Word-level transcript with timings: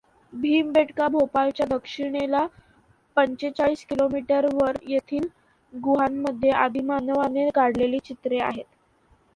भीमबेटका 0.33 1.07
भोपाळच्या 1.07 1.65
दक्षिणेला 1.69 2.45
पंचेचाळीस 3.17 3.85
किलोमीटरवर 3.85 4.77
येथील 4.87 5.27
गुहांमध्ये 5.73 6.51
आदिमानवाने 6.57 7.49
काढलेली 7.51 7.99
चित्रे 8.01 8.39
आहेत. 8.41 8.65